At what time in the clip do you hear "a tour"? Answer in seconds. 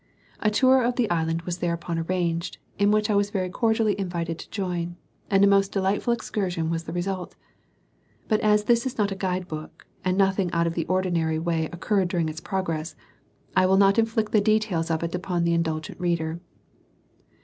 0.39-0.81